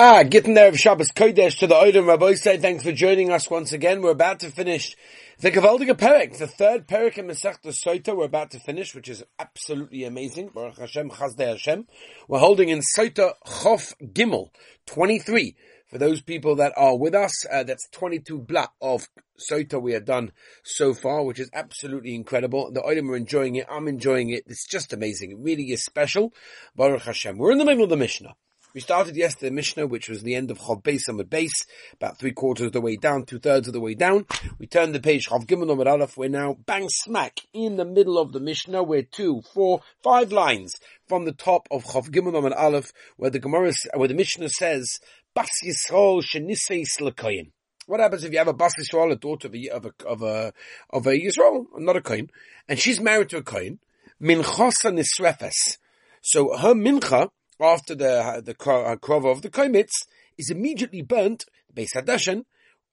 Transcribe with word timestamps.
Ah, 0.00 0.22
getting 0.22 0.54
there 0.54 0.68
of 0.68 0.78
Shabbos 0.78 1.10
Kodesh 1.10 1.58
to 1.58 1.66
the 1.66 1.74
Odom 1.74 2.06
Rabbi 2.06 2.34
say 2.34 2.56
thanks 2.56 2.84
for 2.84 2.92
joining 2.92 3.32
us 3.32 3.50
once 3.50 3.72
again. 3.72 4.00
We're 4.00 4.12
about 4.12 4.38
to 4.40 4.50
finish 4.52 4.94
the 5.40 5.50
Gavaldiga 5.50 5.94
Perek, 5.94 6.38
the 6.38 6.46
third 6.46 6.86
Perek 6.86 7.18
in 7.18 7.26
Masechta 7.26 7.72
Soita 7.72 8.16
we're 8.16 8.26
about 8.26 8.52
to 8.52 8.60
finish, 8.60 8.94
which 8.94 9.08
is 9.08 9.24
absolutely 9.40 10.04
amazing. 10.04 10.50
Baruch 10.54 10.78
Hashem, 10.78 11.10
Chazdei 11.10 11.48
Hashem. 11.48 11.88
We're 12.28 12.38
holding 12.38 12.68
in 12.68 12.80
Soita 12.96 13.32
Chof 13.44 13.92
Gimel, 14.00 14.50
23. 14.86 15.56
For 15.88 15.98
those 15.98 16.20
people 16.20 16.54
that 16.54 16.74
are 16.76 16.96
with 16.96 17.16
us, 17.16 17.44
uh, 17.52 17.64
that's 17.64 17.88
22 17.90 18.38
blat 18.38 18.70
of 18.80 19.08
Soita 19.50 19.82
we 19.82 19.94
have 19.94 20.04
done 20.04 20.30
so 20.62 20.94
far, 20.94 21.24
which 21.24 21.40
is 21.40 21.50
absolutely 21.52 22.14
incredible. 22.14 22.70
The 22.70 22.82
Odom 22.82 23.10
are 23.10 23.16
enjoying 23.16 23.56
it. 23.56 23.66
I'm 23.68 23.88
enjoying 23.88 24.30
it. 24.30 24.44
It's 24.46 24.68
just 24.68 24.92
amazing. 24.92 25.32
It 25.32 25.38
really 25.40 25.72
is 25.72 25.84
special. 25.84 26.32
Baruch 26.76 27.02
Hashem. 27.02 27.36
We're 27.36 27.50
in 27.50 27.58
the 27.58 27.64
middle 27.64 27.82
of 27.82 27.90
the 27.90 27.96
Mishnah. 27.96 28.36
We 28.78 28.82
started 28.82 29.16
yesterday 29.16 29.50
Mishnah, 29.50 29.88
which 29.88 30.08
was 30.08 30.22
the 30.22 30.36
end 30.36 30.52
of 30.52 30.58
Chav 30.60 30.84
Beis 30.84 31.08
Amud 31.10 31.24
Beis, 31.24 31.50
about 31.94 32.16
three 32.16 32.30
quarters 32.30 32.66
of 32.66 32.72
the 32.72 32.80
way 32.80 32.94
down, 32.94 33.24
two 33.24 33.40
thirds 33.40 33.66
of 33.66 33.74
the 33.74 33.80
way 33.80 33.94
down. 33.94 34.24
We 34.60 34.68
turned 34.68 34.94
the 34.94 35.00
page 35.00 35.26
Chav 35.26 35.46
Gimel 35.46 35.76
Amud 35.76 35.90
Aleph. 35.90 36.16
We're 36.16 36.28
now 36.28 36.56
bang 36.64 36.86
smack 36.88 37.40
in 37.52 37.76
the 37.76 37.84
middle 37.84 38.18
of 38.18 38.30
the 38.30 38.38
Mishnah. 38.38 38.84
We're 38.84 39.02
two, 39.02 39.42
four, 39.52 39.80
five 40.00 40.30
lines 40.30 40.76
from 41.08 41.24
the 41.24 41.32
top 41.32 41.66
of 41.72 41.86
Chav 41.86 42.10
Gimel 42.10 42.34
Amud 42.34 42.56
Aleph, 42.56 42.92
where 43.16 43.30
the 43.30 43.40
Gemara, 43.40 43.72
where 43.94 44.06
the 44.06 44.14
Mishnah 44.14 44.50
says, 44.50 45.00
Bas 45.34 45.50
Yisrael 45.66 46.22
Sheniseis 46.22 47.00
Lekoyin. 47.00 47.50
What 47.86 47.98
happens 47.98 48.22
if 48.22 48.30
you 48.30 48.38
have 48.38 48.46
a 48.46 48.52
Bas 48.52 48.74
Yisrael, 48.80 49.10
a 49.10 49.16
daughter 49.16 49.48
of 49.48 49.56
a, 49.56 49.68
of 49.70 49.86
a, 49.86 50.06
of 50.06 50.22
a, 50.22 50.52
of 50.90 51.06
a 51.08 51.18
Yisrael, 51.18 51.64
not 51.78 51.96
a 51.96 52.00
Kohen, 52.00 52.30
and 52.68 52.78
she's 52.78 53.00
married 53.00 53.30
to 53.30 53.38
a 53.38 53.42
Kohen, 53.42 53.80
Minchasa 54.22 54.92
Nisrefes. 54.96 55.78
So 56.20 56.56
her 56.56 56.74
mincha 56.74 57.30
after 57.60 57.94
the 57.94 58.42
the 58.44 58.70
uh, 58.70 59.30
of 59.30 59.42
the 59.42 59.50
komitz 59.50 60.06
is 60.36 60.50
immediately 60.50 61.02
burnt. 61.02 61.44
Beis 61.74 61.94
Hadashan, 61.94 62.44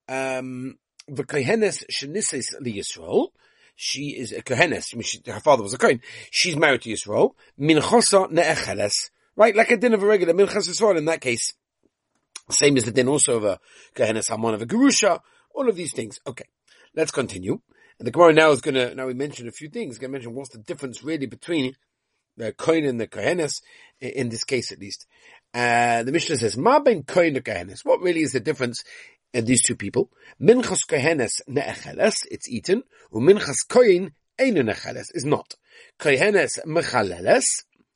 um, 0.09 0.77
the 1.07 1.23
kohenes 1.23 1.83
shenises 1.91 2.59
li 2.59 2.79
Yisrael. 2.79 3.27
She 3.75 4.15
is 4.17 4.31
a 4.31 4.41
kohenes. 4.41 4.93
Her 5.27 5.39
father 5.39 5.63
was 5.63 5.73
a 5.73 5.77
kohen. 5.77 6.01
She's 6.31 6.55
married 6.55 6.81
to 6.83 6.89
Yisrael. 6.89 7.31
Minchosa 7.59 8.31
ne'echeles. 8.31 9.09
Right, 9.35 9.55
like 9.55 9.71
a 9.71 9.77
din 9.77 9.93
of 9.93 10.01
a 10.01 10.05
regular 10.05 10.33
minchas 10.33 10.69
Yisrael 10.69 10.97
in 10.97 11.05
that 11.05 11.21
case. 11.21 11.53
Same 12.49 12.77
as 12.77 12.85
the 12.85 12.91
din 12.91 13.07
also 13.07 13.37
of 13.37 13.43
a 13.43 13.59
kohenes 13.95 14.29
hamon 14.29 14.53
of 14.53 14.61
a 14.61 14.65
gerusha. 14.65 15.19
All 15.53 15.69
of 15.69 15.75
these 15.75 15.93
things. 15.93 16.19
Okay, 16.27 16.45
let's 16.95 17.11
continue. 17.11 17.61
And 17.97 18.05
the 18.05 18.11
Gemara 18.11 18.33
now 18.33 18.51
is 18.51 18.59
going 18.59 18.75
to, 18.75 18.93
now 18.93 19.07
we 19.07 19.13
mentioned 19.13 19.47
a 19.47 19.53
few 19.53 19.69
things, 19.69 19.97
going 19.97 20.11
to 20.11 20.17
mention 20.17 20.35
what's 20.35 20.49
the 20.49 20.57
difference 20.57 21.01
really 21.01 21.27
between 21.27 21.75
the 22.37 22.51
Kohen 22.53 22.85
and 22.85 22.99
the 22.99 23.07
Kohenes, 23.07 23.61
in 23.99 24.29
this 24.29 24.43
case 24.43 24.71
at 24.71 24.79
least. 24.79 25.05
Uh, 25.53 26.03
the 26.03 26.11
Mishnah 26.11 26.37
says, 26.37 26.57
Ma 26.57 26.79
ben 26.79 27.03
Kohen 27.03 27.35
Kohenes. 27.35 27.79
What 27.83 28.01
really 28.01 28.21
is 28.21 28.33
the 28.33 28.39
difference 28.39 28.83
in 29.33 29.45
these 29.45 29.63
two 29.63 29.75
people? 29.75 30.11
Minchas 30.41 30.79
Kohenes 30.89 31.41
ne'echeles, 31.47 32.15
it's 32.29 32.49
eaten, 32.49 32.83
u'minchas 33.13 33.67
Kohen 33.69 34.13
ein 34.39 34.53
ne'echeles, 34.55 35.07
is 35.13 35.23
not. 35.23 35.55
Kohenes 35.99 36.59
mechaleles, 36.65 37.45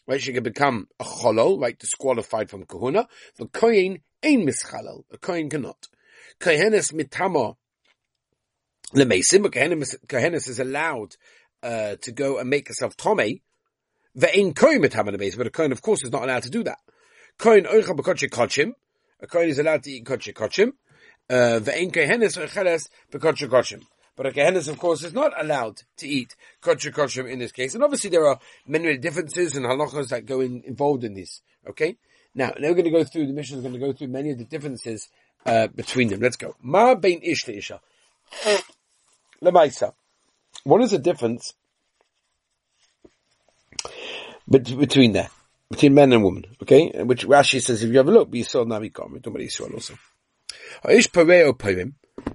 right, 0.07 0.21
she 0.21 0.31
can 0.31 0.43
become 0.43 0.87
a 0.99 1.03
cholol, 1.03 1.59
right, 1.59 1.77
disqualified 1.77 2.49
from 2.49 2.65
kahuna. 2.65 3.07
The 3.37 3.47
Kohen 3.47 3.99
ein 4.23 4.47
mischalel, 4.47 5.03
a 5.11 5.17
Kohen 5.17 5.49
cannot. 5.49 5.87
Kohenes 6.39 6.93
mitama 6.93 7.57
lemesim, 8.95 9.45
Kohenes 10.07 10.47
is 10.47 10.59
allowed 10.59 11.15
uh, 11.61 11.97
to 12.01 12.11
go 12.13 12.37
and 12.37 12.49
make 12.49 12.69
herself 12.69 12.95
tome, 12.95 13.41
Ve'in 14.19 14.53
kohen 14.53 14.81
metaman 14.81 15.17
base, 15.17 15.35
but 15.35 15.47
a 15.47 15.49
kohen, 15.49 15.71
of 15.71 15.81
course, 15.81 16.03
is 16.03 16.11
not 16.11 16.23
allowed 16.23 16.43
to 16.43 16.49
do 16.49 16.63
that. 16.63 16.79
Kohen 17.37 17.63
oicha 17.63 17.95
b'kotche. 17.97 18.73
A 19.21 19.27
kohen 19.27 19.49
is 19.49 19.59
allowed 19.59 19.83
to 19.83 19.91
eat 19.91 20.03
kotche 20.05 20.33
kochim. 20.33 20.73
Uh, 21.29 21.59
ve'in 21.61 21.91
kohenes 21.91 22.37
oicheles 22.37 22.89
b'kotche 23.11 23.47
kochim. 23.47 23.83
But 24.17 24.25
a 24.25 24.31
kohenes, 24.31 24.67
of 24.67 24.77
course, 24.77 25.05
is 25.05 25.13
not 25.13 25.31
allowed 25.41 25.77
to 25.97 26.07
eat 26.07 26.35
kotche 26.61 26.91
kochim 26.91 27.31
in 27.31 27.39
this 27.39 27.53
case. 27.53 27.75
And 27.75 27.83
obviously 27.83 28.09
there 28.09 28.27
are 28.27 28.39
many 28.67 28.97
differences 28.97 29.55
and 29.55 29.65
halachas 29.65 30.09
that 30.09 30.25
go 30.25 30.41
in, 30.41 30.63
involved 30.65 31.05
in 31.05 31.13
this. 31.13 31.41
Okay? 31.69 31.95
Now, 32.35 32.51
now 32.59 32.67
we're 32.67 32.73
going 32.73 32.83
to 32.85 32.91
go 32.91 33.05
through, 33.05 33.27
the 33.27 33.33
Mishnah 33.33 33.57
is 33.57 33.63
going 33.63 33.73
to 33.73 33.79
go 33.79 33.93
through 33.93 34.07
many 34.07 34.31
of 34.31 34.37
the 34.37 34.43
differences, 34.43 35.07
uh, 35.45 35.67
between 35.67 36.09
them. 36.09 36.19
Let's 36.19 36.35
go. 36.35 36.55
Ma 36.61 36.95
bein 36.95 37.21
ish 37.23 37.47
isha. 37.47 37.79
Lemaisa. 39.41 39.93
What 40.65 40.81
is 40.81 40.91
the 40.91 40.99
difference 40.99 41.53
between 44.49 45.13
that, 45.13 45.31
between 45.69 45.93
men 45.93 46.11
and 46.13 46.23
women, 46.23 46.45
okay? 46.63 47.03
Which 47.03 47.27
Rashi 47.27 47.61
says, 47.61 47.83
if 47.83 47.91
you 47.91 47.97
have 47.97 48.07
a 48.07 48.11
look, 48.11 48.31
Yisrael 48.31 48.65
Navikom, 48.65 49.11
we're 49.11 49.19
talking 49.19 49.47
about 49.59 49.73
also. 49.73 49.95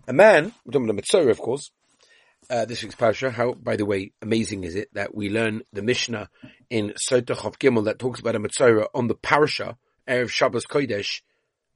A 0.08 0.12
man, 0.12 0.52
we're 0.64 0.72
talking 0.72 0.88
about 0.88 1.02
Metzora, 1.02 1.30
of 1.30 1.38
course, 1.38 1.70
uh, 2.48 2.64
this 2.64 2.82
week's 2.82 2.94
parasha. 2.94 3.30
How, 3.30 3.54
by 3.54 3.76
the 3.76 3.84
way, 3.84 4.12
amazing 4.22 4.64
is 4.64 4.74
it 4.76 4.88
that 4.94 5.14
we 5.14 5.30
learn 5.30 5.62
the 5.72 5.82
Mishnah 5.82 6.28
in 6.70 6.90
Sotah 6.90 7.36
Chav 7.36 7.58
Gimel 7.58 7.84
that 7.86 7.98
talks 7.98 8.20
about 8.20 8.36
a 8.36 8.40
Metzora 8.40 8.86
on 8.94 9.08
the 9.08 9.14
parasha, 9.14 9.76
Erev 10.08 10.30
Shabbos 10.30 10.66
Kodesh, 10.66 11.22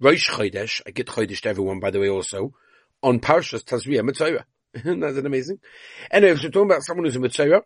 Rosh 0.01 0.29
Chodesh, 0.29 0.81
I 0.87 0.91
get 0.91 1.07
Chodesh 1.07 1.41
to 1.41 1.49
everyone, 1.49 1.81
by 1.81 1.91
the 1.91 1.99
way, 2.01 2.09
also, 2.09 2.55
on 3.03 3.19
Parashas 3.21 3.65
Tazriya 3.65 4.09
Metzora. 4.09 4.45
Isn't 4.75 5.01
that 5.01 5.25
amazing? 5.25 5.59
Anyway, 6.11 6.37
so 6.37 6.45
we're 6.45 6.51
talking 6.51 6.71
about 6.71 6.85
someone 6.85 7.07
who's 7.07 7.17
a 7.17 7.19
Metzora, 7.19 7.63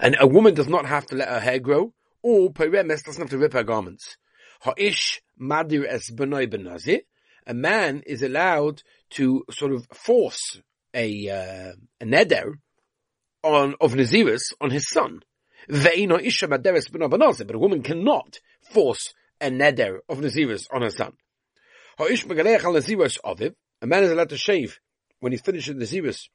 and 0.00 0.16
a 0.18 0.26
woman 0.26 0.54
does 0.54 0.68
not 0.68 0.86
have 0.86 1.06
to 1.06 1.16
let 1.16 1.28
her 1.28 1.40
hair 1.40 1.58
grow, 1.58 1.92
or 2.22 2.50
Peremes 2.50 3.04
doesn't 3.04 3.22
have 3.22 3.30
to 3.30 3.38
rip 3.38 3.52
her 3.52 3.64
garments. 3.64 4.16
Ha'ish 4.60 5.20
madir 5.40 5.84
es 5.86 6.10
benazir. 6.10 7.00
A 7.46 7.54
man 7.54 8.02
is 8.06 8.22
allowed 8.22 8.82
to 9.10 9.44
sort 9.50 9.72
of 9.72 9.86
force 9.92 10.60
a, 10.92 11.28
uh, 11.28 11.72
a 12.00 12.04
neder 12.04 12.54
on, 13.42 13.74
of 13.80 13.94
Naziris 13.94 14.52
on 14.60 14.70
his 14.70 14.88
son. 14.88 15.20
But 15.68 15.94
a 15.94 17.58
woman 17.58 17.82
cannot 17.82 18.40
force 18.70 19.14
a 19.40 19.50
neder 19.50 19.98
of 20.08 20.18
Naziris 20.18 20.66
on 20.72 20.82
her 20.82 20.90
son. 20.90 21.12
A 22.00 23.86
man 23.86 24.04
is 24.04 24.10
allowed 24.10 24.28
to 24.30 24.36
shave 24.36 24.80
when 25.20 25.32
he's 25.32 25.40
finished 25.40 25.68
with 25.68 25.78
Naziris 25.78 26.28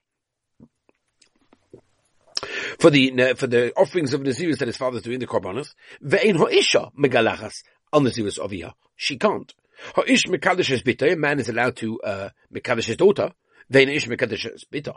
for 2.80 2.90
the 2.90 3.34
for 3.38 3.48
the 3.48 3.74
offerings 3.76 4.14
of 4.14 4.22
Nazirus 4.22 4.58
that 4.60 4.68
his 4.68 4.78
father's 4.78 5.02
doing, 5.02 5.20
the 5.20 5.28
korbanos. 5.28 5.74
Ve'ein 6.04 6.38
ha'isha 6.38 6.92
megalachas 6.96 7.64
al 7.92 8.02
Nazirus 8.02 8.40
aviyah. 8.40 8.74
She 8.96 9.18
can't. 9.18 9.54
Ha'ish 9.96 10.26
mekadosh 10.26 10.72
es. 10.72 11.12
A 11.12 11.16
man 11.16 11.40
is 11.40 11.50
allowed 11.50 11.76
to 11.78 12.00
uh, 12.02 12.30
mekadosh 12.54 12.86
his 12.86 12.98
daughter. 12.98 13.32
Ve'ein 13.72 13.90
ish 13.90 14.08
mekadosh 14.08 14.46
es 14.46 14.66
bita. 14.72 14.96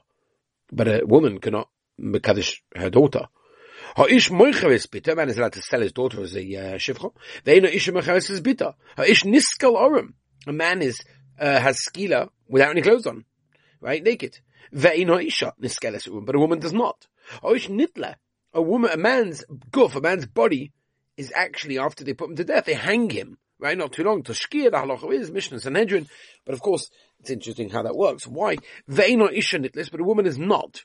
But 0.72 0.88
a 0.88 1.06
woman 1.06 1.38
cannot 1.38 1.68
mekadosh 2.00 2.56
her 2.74 2.90
daughter. 2.90 3.28
Ha'ish 3.96 4.30
moicher 4.30 4.72
es 4.72 4.86
bita. 4.86 5.12
A 5.12 5.16
man 5.16 5.28
is 5.28 5.38
allowed 5.38 5.54
to 5.54 5.62
sell 5.62 5.80
his 5.80 5.92
daughter 5.92 6.22
as 6.22 6.36
a 6.36 6.40
uh, 6.40 6.74
shivcha. 6.78 7.12
Ve'ein 7.44 7.64
ha'ish 7.64 7.88
mecharis 7.88 8.30
es 8.30 8.40
bita. 8.40 8.74
Ha'ish 8.96 9.24
niskal 9.24 9.74
orim. 9.74 10.14
A 10.46 10.52
man 10.52 10.82
is 10.82 11.00
uh, 11.40 11.58
has 11.58 11.78
skila 11.80 12.28
without 12.48 12.70
any 12.70 12.82
clothes 12.82 13.06
on, 13.06 13.24
right, 13.80 14.02
naked. 14.02 14.38
Ve'ein 14.72 15.08
ha'isha 15.08 15.52
niskeles 15.60 16.08
but 16.24 16.34
a 16.34 16.38
woman 16.38 16.58
does 16.58 16.72
not. 16.72 17.06
Oish 17.42 17.68
nitla. 17.68 18.16
A 18.52 18.62
woman, 18.62 18.90
a 18.90 18.96
man's 18.96 19.44
goof, 19.70 19.96
a 19.96 20.00
man's 20.00 20.26
body 20.26 20.72
is 21.16 21.32
actually 21.34 21.78
after 21.78 22.04
they 22.04 22.14
put 22.14 22.30
him 22.30 22.36
to 22.36 22.44
death, 22.44 22.64
they 22.64 22.74
hang 22.74 23.10
him, 23.10 23.38
right? 23.58 23.76
Not 23.76 23.92
too 23.92 24.04
long. 24.04 24.22
To 24.24 24.32
shkia 24.32 24.70
the 24.70 24.78
halacha 24.78 25.12
is 25.12 25.30
Mishnah 25.30 25.60
Sanhedrin. 25.60 26.08
But 26.44 26.54
of 26.54 26.60
course, 26.60 26.90
it's 27.20 27.30
interesting 27.30 27.70
how 27.70 27.82
that 27.82 27.96
works. 27.96 28.26
Why? 28.26 28.56
They 28.86 29.16
not 29.16 29.34
isha 29.34 29.58
nitlis, 29.58 29.90
but 29.90 30.00
a 30.00 30.04
woman 30.04 30.26
is 30.26 30.38
not. 30.38 30.84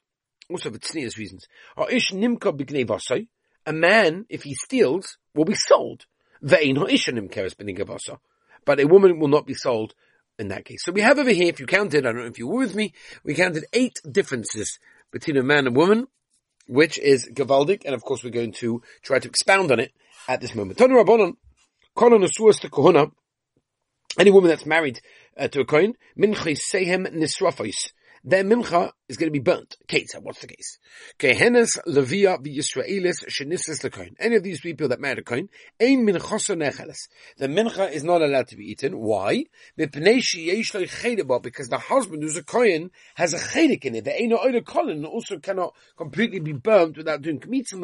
Also 0.50 0.72
for 0.72 0.80
tznias 0.80 1.18
reasons. 1.18 1.48
Ish 1.90 2.12
nimka 2.12 2.58
bignei 2.58 3.28
A 3.66 3.74
man, 3.74 4.26
if 4.30 4.44
he 4.44 4.54
steals, 4.54 5.18
will 5.34 5.46
be 5.46 5.56
sold. 5.56 6.06
They 6.42 6.74
not 6.74 6.92
isha 6.92 7.12
nimkeres 7.12 7.56
benigavasa. 7.56 8.18
But 8.66 8.80
a 8.80 8.88
woman 8.88 9.20
will 9.20 9.28
not 9.28 9.46
be 9.46 9.54
sold 9.54 9.94
in 10.38 10.50
that 10.50 10.66
case. 10.66 10.84
So 10.84 10.92
we 10.92 11.02
have 11.02 11.20
over 11.20 11.30
here, 11.30 11.48
if 11.48 11.60
you 11.60 11.66
counted, 11.66 12.06
I 12.06 12.12
don't 12.12 12.22
know 12.22 12.28
if 12.28 12.40
you 12.40 12.48
were 12.48 12.60
with 12.60 12.76
me, 12.76 12.94
we 13.24 13.34
counted 13.34 13.66
eight 13.74 14.00
differences 14.10 14.80
between 15.12 15.38
a 15.38 15.44
man 15.44 15.68
and 15.68 15.76
woman 15.76 16.08
which 16.72 16.98
is 16.98 17.28
Gavaldik, 17.28 17.82
and 17.84 17.94
of 17.94 18.02
course 18.02 18.24
we're 18.24 18.30
going 18.30 18.54
to 18.54 18.82
try 19.04 19.20
to 19.20 19.28
expound 19.28 19.74
on 19.74 19.82
it 19.82 19.92
at 20.30 20.40
this 20.40 20.56
moment. 20.56 20.80
Tanu 20.80 21.04
Rabbanon, 21.04 21.34
to 21.98 22.70
Kohuna, 22.70 23.12
any 24.18 24.32
woman 24.32 24.50
that's 24.50 24.66
married 24.66 25.02
uh, 25.38 25.50
to 25.50 25.60
a 25.60 25.66
Kohen, 25.66 25.96
Minchi 26.18 26.58
Sehem 26.58 27.14
Nisrafos, 27.14 27.92
their 28.24 28.44
mincha 28.44 28.92
is 29.10 29.18
going 29.18 29.28
to 29.28 29.32
be 29.32 29.40
burnt. 29.40 29.78
Kate, 29.88 30.12
what's 30.22 30.42
the 30.42 30.48
case? 30.48 30.80
Kehenes 31.18 31.78
levia 31.88 32.38
v'yisraelis 32.38 33.26
shenisses 33.28 33.82
lekoin. 33.84 34.14
Any 34.20 34.36
of 34.36 34.44
these 34.44 34.62
people 34.62 34.88
that 34.90 35.00
married 35.00 35.20
a 35.20 35.24
koin, 35.24 35.50
ein 35.82 36.06
minchoso 36.06 36.56
necheles. 36.56 37.08
The 37.38 37.48
mincha 37.48 37.92
is 37.92 38.04
not 38.04 38.22
allowed 38.22 38.48
to 38.50 38.56
be 38.56 38.72
eaten. 38.72 39.00
Why? 39.00 39.46
Because 39.76 40.00
the 41.70 41.78
husband 41.78 42.24
who's 42.24 42.38
a 42.38 42.44
kohen 42.44 42.92
has 43.16 43.34
a 43.34 43.40
chelik 43.40 43.86
in 43.86 43.96
it. 43.96 44.06
The 44.06 44.20
eno 44.20 44.38
oida 44.38 44.62
kolin 44.62 45.06
also 45.06 45.40
cannot 45.40 45.74
completely 45.98 46.40
be 46.40 46.54
burnt 46.54 46.98
without 46.98 47.22
doing 47.22 47.40
kmitzim 47.40 47.82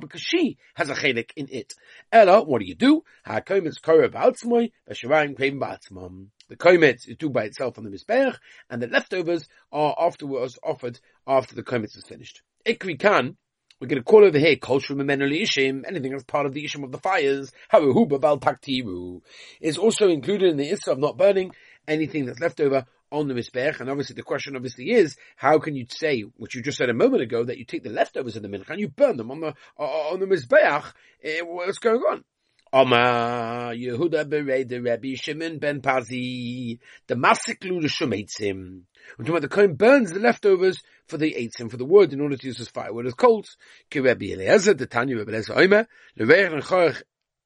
because 0.00 0.22
she 0.22 0.56
has 0.74 0.88
a 0.88 0.94
chelik 0.94 1.30
in 1.36 1.48
it. 1.50 1.74
Ella, 2.10 2.42
what 2.42 2.60
do 2.60 2.66
you 2.66 2.74
do? 2.74 3.04
Ha-koim 3.24 3.66
is 3.66 3.78
korev 3.78 4.12
altzmoy, 4.12 4.72
v'shavayim 4.90 5.36
kreim 5.38 5.58
ba'atzmom. 5.60 6.28
The 6.48 6.56
kometz 6.56 7.08
is 7.08 7.16
do 7.16 7.30
by 7.30 7.44
itself 7.44 7.78
on 7.78 7.84
the 7.84 7.90
Mizbeach, 7.90 8.36
and 8.70 8.82
the 8.82 8.88
leftovers 8.88 9.48
are 9.70 9.94
afterwards 9.98 10.58
offered 10.62 11.00
after 11.26 11.54
the 11.54 11.62
kometz 11.62 11.96
is 11.96 12.04
finished. 12.04 12.42
Ikri 12.66 12.98
kan, 12.98 13.36
we're 13.80 13.88
going 13.88 14.00
to 14.00 14.04
call 14.04 14.24
over 14.24 14.38
here 14.38 14.54
cultural 14.56 15.00
ishim, 15.00 15.82
anything 15.86 16.12
that's 16.12 16.22
part 16.22 16.46
of 16.46 16.52
the 16.52 16.64
ishim 16.64 16.84
of 16.84 16.92
the 16.92 16.98
fires, 16.98 17.50
haruhu 17.72 18.20
bal 18.20 18.38
taktiru, 18.38 19.22
is 19.60 19.76
also 19.76 20.08
included 20.08 20.50
in 20.50 20.56
the 20.56 20.70
issa 20.70 20.92
of 20.92 20.98
not 20.98 21.16
burning 21.16 21.52
anything 21.88 22.26
that's 22.26 22.38
left 22.38 22.60
over 22.60 22.84
on 23.10 23.28
the 23.28 23.34
Mizbeach. 23.34 23.80
And 23.80 23.90
obviously 23.90 24.14
the 24.14 24.22
question 24.22 24.54
obviously 24.54 24.90
is, 24.90 25.16
how 25.36 25.58
can 25.58 25.74
you 25.74 25.86
say, 25.88 26.22
which 26.36 26.54
you 26.54 26.62
just 26.62 26.78
said 26.78 26.90
a 26.90 26.94
moment 26.94 27.22
ago, 27.22 27.44
that 27.44 27.58
you 27.58 27.64
take 27.64 27.82
the 27.82 27.90
leftovers 27.90 28.36
of 28.36 28.42
the 28.42 28.48
mincha 28.48 28.70
and 28.70 28.80
you 28.80 28.88
burn 28.88 29.16
them 29.16 29.30
on 29.30 29.40
the, 29.40 29.54
on 29.76 30.20
the 30.20 30.26
Mizbeach? 30.26 30.92
Eh, 31.24 31.40
what's 31.40 31.78
going 31.78 32.00
on? 32.02 32.24
Oma 32.74 33.72
Yehuda 33.74 34.24
Berede 34.24 34.82
Rabbi 34.82 35.14
Shimon 35.14 35.58
ben 35.58 35.82
Pazi 35.82 36.78
the 37.06 37.14
Masiklu 37.14 37.82
the 37.82 37.88
Shumeitzim. 37.88 38.84
We're 39.18 39.24
talking 39.26 39.28
about 39.28 39.42
the 39.42 39.48
Kohen 39.48 39.74
burns 39.74 40.10
the 40.10 40.20
leftovers 40.20 40.82
for 41.06 41.18
the 41.18 41.34
eitzim 41.34 41.70
for 41.70 41.76
the 41.76 41.84
wood 41.84 42.14
in 42.14 42.22
order 42.22 42.38
to 42.38 42.46
use 42.46 42.58
as 42.60 42.68
firewood 42.68 43.06
as 43.06 43.12
coals. 43.12 43.58
Ki 43.90 44.00
Rabbi 44.00 44.32
Eliezer 44.32 44.72
the 44.72 44.86
Tanya 44.86 45.18
Rabbi 45.18 45.32
Eliezer 45.32 45.58
Omer 45.58 45.86
Leveich 46.18 46.50
and 46.50 46.62
Chorach 46.62 47.02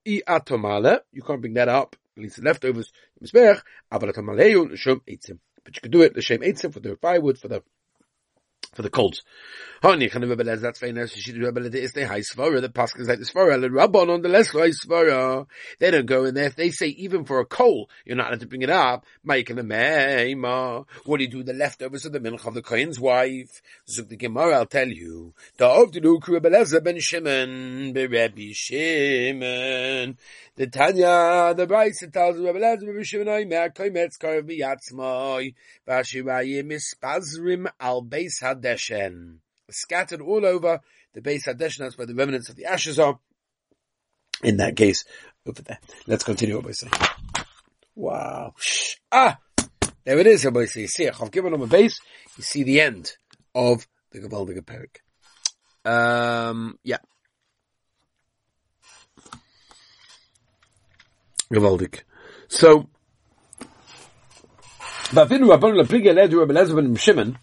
i 0.07 0.23
atomale. 0.29 1.01
You 1.11 1.23
can't 1.23 1.41
bring 1.41 1.55
that 1.55 1.69
up. 1.69 1.97
At 2.17 2.23
least 2.23 2.37
the 2.37 2.43
leftovers 2.43 2.93
Mizbech. 3.21 3.63
Aval 3.93 4.13
atomaleyu 4.15 4.77
Shum 4.77 5.03
eitzim. 5.09 5.41
But 5.65 5.75
you 5.75 5.81
can 5.81 5.91
do 5.91 6.03
it 6.03 6.15
the 6.15 6.23
same 6.23 6.43
eitzim 6.43 6.73
for 6.73 6.79
the 6.79 6.95
firewood 7.03 7.39
for 7.39 7.49
the 7.49 7.65
for 8.77 8.83
the 8.83 8.91
colts. 8.91 9.23
Honey, 9.83 10.09
can 10.09 10.23
Rebbe 10.23 10.43
Lezer 10.43 10.63
that's 10.63 10.79
very 10.79 10.93
nice. 10.93 11.13
She 11.13 11.33
Rebbe 11.33 11.61
Lezer 11.61 11.75
is 11.75 11.93
the 11.93 12.07
high 12.07 12.21
svara. 12.21 12.63
The 12.63 12.69
pasuk 12.71 13.01
is 13.01 13.09
like 13.09 13.19
the 13.19 13.27
svara. 13.27 13.61
The 13.61 13.69
Rabban 13.69 14.09
on 14.09 14.23
the 14.23 14.29
less 14.29 14.49
high 14.49 14.71
svara. 14.71 15.47
They 15.79 15.91
don't 15.91 16.07
go 16.07 16.25
in 16.25 16.35
there. 16.35 16.47
If 16.47 16.57
they 16.57 16.71
say 16.71 16.89
even 16.89 17.25
for 17.25 17.41
a 17.41 17.45
coal, 17.45 17.91
you're 18.05 18.17
not 18.17 18.29
allowed 18.29 18.41
to 18.41 18.47
bring 18.47 18.63
it 18.63 18.71
up. 18.71 19.05
Mike 19.23 19.51
and 19.51 19.59
the 19.59 19.63
meima. 19.63 20.87
What 21.05 21.19
do 21.19 21.25
you 21.25 21.31
do 21.31 21.43
the 21.43 21.53
leftovers 21.53 22.07
of 22.07 22.13
the 22.13 22.21
mincha 22.21 22.47
of 22.47 22.55
the 22.55 22.63
kohen's 22.63 22.99
wife? 22.99 23.61
Zuk 23.87 24.09
the 24.09 24.17
Gemara. 24.17 24.57
I'll 24.57 24.67
tell 24.67 24.89
you. 24.89 25.35
The 25.59 25.67
of 25.67 25.93
the 25.93 26.01
Rebbe 26.01 26.51
Lezer 26.51 26.83
ben 26.83 26.99
Shimon 26.99 27.93
be 27.93 28.07
Rebbe 28.07 28.55
Shimon. 28.55 30.17
The 30.57 30.67
Tanya, 30.69 31.55
the 31.55 31.67
Bryce 31.67 32.03
tells 32.11 32.39
Rebbe 32.39 32.59
Lezer 32.59 32.95
ben 32.95 33.05
Shimon. 33.05 33.27
Oimer 33.27 33.75
koimetz 33.75 34.17
karev 34.19 34.49
biyatzmoi. 34.51 35.55
Vashirayim 35.87 36.73
ispazrim 36.73 37.71
al 37.79 38.03
beis 38.03 38.41
hadeshen 38.67 39.39
scattered 39.71 40.21
all 40.21 40.45
over 40.45 40.81
the 41.15 41.23
base 41.23 41.47
Hadesh, 41.47 41.79
that's 41.79 41.97
where 41.97 42.07
the 42.07 42.15
remnants 42.15 42.49
of 42.49 42.57
the 42.57 42.67
ashes 42.67 42.99
are. 42.99 43.19
In 44.43 44.59
that 44.59 44.77
case, 44.77 45.05
over 45.47 45.63
there. 45.63 45.79
Let's 46.07 46.25
continue 46.25 46.57
what 46.57 46.67
we. 46.67 46.73
Wow. 47.95 48.53
Ah! 49.11 49.39
There 50.05 50.19
it 50.19 50.27
is, 50.27 50.45
Rabbi 50.45 50.67
say. 50.67 50.83
You 50.83 50.89
see, 50.89 51.09
I've 51.09 51.31
given 51.31 51.53
them 51.53 51.63
a 51.63 51.67
base, 51.67 51.99
you 52.37 52.43
see 52.43 52.63
the 52.63 52.81
end 52.81 53.13
of 53.55 53.87
the 54.13 54.21
Gavaldiga 54.21 54.61
Perik. 54.61 55.01
Um, 55.91 56.79
yeah. 56.85 56.99
Gavaldik. 61.51 62.03
So, 62.49 62.89
Vavinu 65.11 65.57
Rabbanu 65.57 65.83
Lapliga 65.83 66.13
Ledu 66.13 66.47
Rabbi 66.47 66.97
Shimon, 66.97 67.39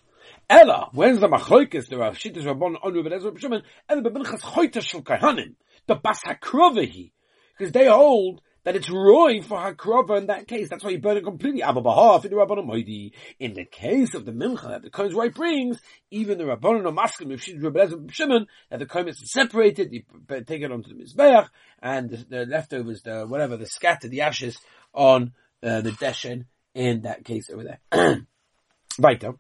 Ella, 0.49 0.89
when's 0.93 1.19
the 1.19 1.27
machloikis, 1.27 1.87
the 1.87 1.97
Rav 1.97 2.17
Shittas 2.17 2.45
Rabbon 2.45 2.77
on 2.81 2.93
Rebbe 2.93 3.13
Ezra 3.13 3.31
B'Shimon, 3.31 3.63
and 3.89 4.05
the 4.05 4.09
Bebinchas 4.09 4.41
Choyta 4.41 4.81
Shel 4.81 5.01
Kahanim, 5.01 5.55
the 5.87 5.95
Bas 5.95 6.19
HaKrovehi, 6.23 7.11
because 7.57 7.71
they 7.71 7.87
hold 7.87 8.41
that 8.63 8.75
it's 8.75 8.89
roy 8.89 9.41
for 9.41 9.57
Hakrova 9.57 10.17
in 10.17 10.27
that 10.27 10.47
case. 10.47 10.69
That's 10.69 10.83
why 10.83 10.91
you 10.91 10.99
burn 10.99 11.17
it 11.17 11.23
completely. 11.23 11.63
Abba 11.63 11.79
in 11.79 11.83
the 11.83 12.37
Rabbanon 12.37 12.65
Moidi. 12.65 13.11
In 13.39 13.53
the 13.53 13.65
case 13.65 14.13
of 14.13 14.25
the 14.25 14.31
Mincha 14.31 14.69
that 14.69 14.83
the 14.83 14.89
Kohen's 14.89 15.13
right 15.13 15.33
brings, 15.33 15.81
even 16.11 16.37
the 16.37 16.45
Rabbanon 16.45 16.85
are 16.85 16.91
masking 16.91 17.31
if 17.31 17.41
she's 17.41 17.61
Rebbe 17.61 17.81
Ezra 17.81 17.99
B'Shimon, 17.99 18.45
that 18.69 18.79
the 18.79 18.85
Kohen 18.85 19.09
is 19.09 19.21
separated, 19.31 19.91
you 19.91 20.03
take 20.45 20.61
it 20.61 20.71
onto 20.71 20.89
the 20.89 21.03
Mizbeach, 21.03 21.47
and 21.81 22.09
the, 22.09 22.17
the, 22.29 22.45
leftovers, 22.45 23.01
the 23.01 23.25
whatever, 23.27 23.57
the 23.57 23.65
scatter, 23.65 24.07
the 24.07 24.21
ashes 24.21 24.57
on 24.93 25.33
uh, 25.61 25.81
the 25.81 25.91
Deshen 25.91 26.45
in 26.73 27.01
that 27.01 27.25
case 27.25 27.49
over 27.49 27.63
there. 27.91 28.21
Weiter. 28.99 29.33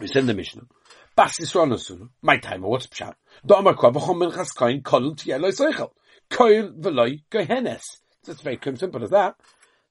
We 0.00 0.06
send 0.06 0.28
the 0.28 0.34
Mishnah. 0.34 0.62
Bas 1.16 1.38
Yisrael 1.40 1.68
Nasuna. 1.68 2.08
My 2.22 2.36
time, 2.36 2.62
what's 2.62 2.86
Pshat? 2.86 3.14
Da'amar 3.44 3.76
Kwa 3.76 3.90
v'chom 3.90 4.20
ben 4.20 4.30
chaskain 4.30 4.80
kolul 4.82 5.16
tieloi 5.16 5.50
soichel. 5.50 5.90
Koil 6.30 6.72
v'loi 6.78 7.22
gohenes. 7.30 7.82
It's 8.28 8.40
very 8.42 8.60
simple 8.76 9.02
as 9.02 9.10
that. 9.10 9.34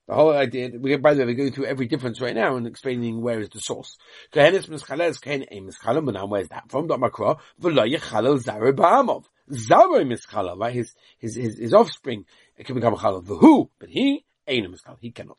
The 0.08 0.16
whole 0.16 0.32
idea, 0.32 0.70
we, 0.80 0.96
by 0.96 1.14
the 1.14 1.22
way, 1.22 1.26
we're 1.26 1.36
going 1.36 1.52
through 1.52 1.66
every 1.66 1.88
difference 1.88 2.22
right 2.22 2.36
now 2.36 2.56
and 2.56 2.68
explaining 2.68 3.22
where 3.22 3.42
is 3.42 3.50
the 3.50 3.60
source. 3.60 3.98
Kohenes 4.32 4.70
mischales, 4.70 5.22
kohen 5.22 5.44
ein 5.52 5.68
mischalem, 5.68 6.06
but 6.06 6.14
now 6.14 6.28
where's 6.28 6.48
that 6.50 6.72
from? 6.72 6.88
Da'amar 6.88 7.12
Kwa 7.12 7.38
v'loi 7.62 7.94
yechalel 7.94 8.40
zare 8.40 8.72
ba'amov. 8.72 9.26
Mischalel, 9.50 10.58
right? 10.58 10.74
His, 10.74 10.96
his, 11.18 11.36
his, 11.36 11.58
his 11.58 11.74
offspring, 11.74 12.24
it 12.56 12.66
can 12.66 12.76
become 12.76 12.94
a 12.94 12.98
chalel. 12.98 13.26
V'hu, 13.26 13.70
but 13.78 13.90
he, 13.90 14.24
he 14.48 15.12
cannot. 15.12 15.38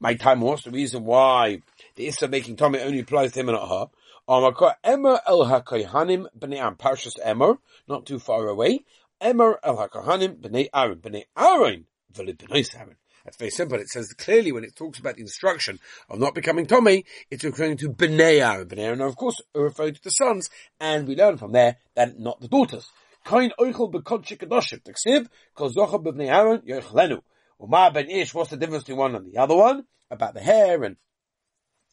My 0.00 0.14
time 0.14 0.40
was 0.40 0.62
the 0.62 0.70
reason 0.70 1.04
why 1.04 1.62
the 1.96 2.06
Issa 2.06 2.28
making 2.28 2.56
Tommy 2.56 2.80
only 2.80 3.00
applies 3.00 3.32
to 3.32 3.40
him 3.40 3.48
and 3.48 3.58
not 3.58 3.68
her. 3.68 4.74
Emmer 4.84 5.20
el 5.26 5.46
hakohanim 5.46 6.26
b'nei 6.38 6.58
Am 6.58 6.76
Parshas 6.76 7.58
not 7.88 8.04
too 8.04 8.18
far 8.18 8.46
away. 8.48 8.80
Emmer 9.20 9.58
el 9.62 9.76
hakohanim 9.76 10.36
b'nei 10.36 10.68
Aaron 10.74 10.98
b'nei 10.98 11.24
Aaron 11.36 11.86
b'nei 12.12 12.74
Aaron. 12.76 12.96
That's 13.24 13.36
very 13.36 13.50
simple. 13.50 13.78
It 13.78 13.88
says 13.88 14.12
clearly 14.14 14.52
when 14.52 14.64
it 14.64 14.74
talks 14.74 14.98
about 14.98 15.16
the 15.16 15.20
instruction 15.20 15.78
of 16.08 16.18
not 16.18 16.34
becoming 16.34 16.66
Tommy, 16.66 17.04
it's 17.30 17.44
referring 17.44 17.76
to 17.78 17.90
B'nei 17.90 18.40
Aaron. 18.40 18.66
B'nei 18.66 18.84
Aaron, 18.84 19.00
of 19.02 19.16
course, 19.16 19.40
referring 19.54 19.94
to 19.94 20.02
the 20.02 20.10
sons, 20.10 20.48
and 20.80 21.06
we 21.06 21.14
learn 21.14 21.36
from 21.36 21.52
there 21.52 21.76
that 21.94 22.18
not 22.18 22.40
the 22.40 22.48
daughters. 22.48 22.88
Kain 23.26 23.52
oichel 23.60 23.92
b'kodshik. 23.92 24.38
T'ksiv, 24.38 25.28
kol 25.54 25.70
zocha 25.70 26.28
Aaron 26.28 26.60
yochlenu. 26.62 27.20
Umar 27.62 27.92
ben 27.92 28.10
Ish, 28.10 28.34
what's 28.34 28.50
the 28.50 28.56
difference 28.56 28.84
between 28.84 28.98
one 28.98 29.14
and 29.14 29.32
the 29.32 29.38
other 29.38 29.56
one? 29.56 29.84
About 30.10 30.34
the 30.34 30.40
hair 30.40 30.82
and 30.84 30.96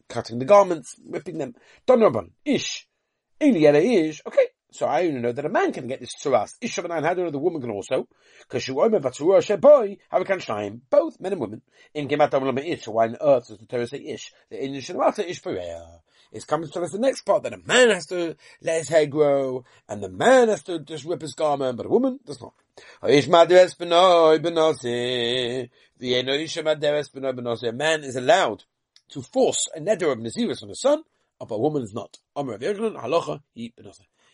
cutting 0.07 0.39
the 0.39 0.45
garments, 0.45 0.95
whipping 1.03 1.37
them. 1.37 1.55
Don 1.85 2.31
Ish. 2.45 2.87
Eliela 3.41 3.83
Ish. 3.83 4.21
Okay. 4.25 4.47
So 4.71 4.85
I 4.87 5.07
only 5.07 5.21
know 5.21 5.31
that 5.31 5.45
a 5.45 5.49
man 5.49 5.71
can 5.71 5.87
get 5.87 6.01
this 6.01 6.13
tzuras. 6.21 6.55
Ish 6.59 6.77
of 6.79 6.85
an 6.85 7.03
how 7.03 7.13
do 7.13 7.23
know 7.23 7.31
the 7.31 7.39
woman 7.39 7.61
can 7.61 7.71
also? 7.71 8.09
Because 8.41 8.63
she 8.63 8.73
omer 8.73 8.99
batzurah 8.99 9.39
sheboy, 9.39 9.97
how 10.09 10.21
can 10.25 10.39
shine, 10.39 10.81
both 10.89 11.17
men 11.19 11.31
and 11.31 11.39
women. 11.39 11.61
In 11.93 12.09
Gemat 12.09 12.31
Amalama 12.31 12.65
Ish, 12.65 12.89
why 12.89 13.05
on 13.05 13.17
earth 13.21 13.47
does 13.47 13.57
the 13.57 13.67
Torah 13.67 13.87
say 13.87 13.99
Ish? 13.99 14.33
The 14.49 14.61
Indian 14.61 14.83
Shanamata 14.83 15.19
Ish 15.19 15.41
Pereya. 15.41 15.99
It's 16.35 16.43
coming 16.43 16.69
to 16.69 16.81
us 16.81 16.91
the 16.91 16.99
next 16.99 17.21
part 17.21 17.43
that 17.43 17.53
a 17.53 17.61
man 17.65 17.91
has 17.91 18.07
to 18.07 18.35
let 18.61 18.79
his 18.79 18.89
hair 18.89 19.05
grow, 19.05 19.63
and 19.87 20.03
the 20.03 20.09
man 20.09 20.49
has 20.49 20.63
to 20.63 20.79
just 20.79 21.05
rip 21.05 21.21
his 21.21 21.33
garment, 21.33 21.77
but 21.77 21.85
a 21.85 21.89
woman 21.89 22.19
does 22.25 22.41
not. 22.41 22.53
A 23.01 23.07
man 27.71 28.03
is 28.03 28.15
allowed 28.17 28.63
to 29.07 29.21
force 29.21 29.69
a 29.73 29.79
neder 29.79 30.11
of 30.11 30.19
Naziris 30.19 30.61
on 30.61 30.71
a 30.71 30.75
son, 30.75 31.03
but 31.39 31.55
a 31.55 31.57
woman 31.57 31.83
is 31.83 31.93
not. 31.93 32.17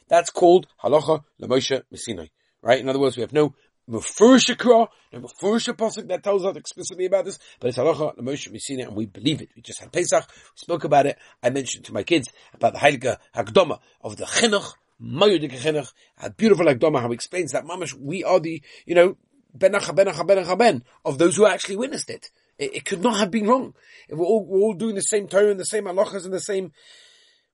That's 0.10 0.32
called 0.32 0.68
halacha 0.84 1.24
lemoshe 1.40 1.84
Messinai. 1.94 2.32
Right? 2.64 2.80
In 2.80 2.90
other 2.90 2.98
words, 2.98 3.16
we 3.16 3.22
have 3.22 3.32
no 3.32 3.54
Mefurish 3.90 4.56
Kra, 4.56 4.88
no 5.12 5.20
Mefurish 5.20 5.74
Pasuk 5.76 6.08
that 6.08 6.24
tells 6.24 6.46
us 6.46 6.56
explicitly 6.56 7.06
about 7.06 7.26
this, 7.26 7.40
but 7.60 7.70
it's 7.70 7.78
halacha 7.78 8.18
lemoshe 8.18 8.50
it 8.54 8.88
and 8.88 8.96
we 8.96 9.06
believe 9.06 9.42
it. 9.42 9.50
We 9.56 9.62
just 9.62 9.80
had 9.80 9.92
Pesach, 9.92 10.26
we 10.30 10.56
spoke 10.56 10.84
about 10.84 11.08
it. 11.08 11.18
I 11.42 11.50
mentioned 11.50 11.86
to 11.86 11.94
my 11.94 12.04
kids 12.04 12.30
about 12.54 12.74
the 12.74 12.80
Heilige 12.80 13.18
Hagdoma 13.36 13.80
of 14.02 14.18
the 14.18 14.26
Chinuch, 14.26 14.74
Mayudik 15.02 15.52
Chinuch, 15.52 15.92
a 16.22 16.30
beautiful 16.30 16.66
Hagdoma, 16.66 17.02
how 17.02 17.10
he 17.10 17.16
explains 17.16 17.52
that 17.52 17.66
mamash, 17.66 17.94
we 17.94 18.24
are 18.24 18.40
the, 18.40 18.62
you 18.86 18.96
know, 18.96 19.18
benacha 19.58 19.96
benacha 19.96 20.26
benacha 20.26 20.58
ben 20.58 20.84
of 21.04 21.18
those 21.18 21.36
who 21.36 21.46
actually 21.46 21.76
witnessed 21.76 22.10
it. 22.10 22.30
It, 22.58 22.76
it 22.76 22.86
could 22.86 23.02
not 23.02 23.18
have 23.18 23.32
been 23.32 23.48
wrong. 23.48 23.74
We're 24.10 24.26
all, 24.26 24.46
we're 24.46 24.60
all 24.60 24.74
doing 24.74 24.96
the 24.96 25.02
same 25.02 25.28
Torah 25.28 25.52
and 25.52 25.60
the 25.60 25.66
same 25.66 25.86
halachas 25.86 26.26
and 26.26 26.34
the 26.34 26.40
same 26.40 26.72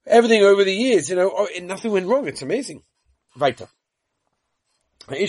everything 0.05 0.43
over 0.43 0.63
the 0.63 0.73
years. 0.73 1.09
You 1.09 1.15
know, 1.15 1.31
oh, 1.33 1.47
nothing 1.61 1.91
went 1.91 2.07
wrong. 2.07 2.27
It's 2.27 2.41
amazing. 2.41 2.83
Weiter. 3.37 3.67
Again, 5.09 5.25